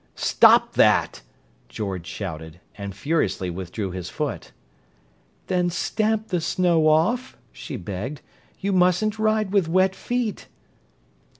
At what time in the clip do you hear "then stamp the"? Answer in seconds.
5.45-6.41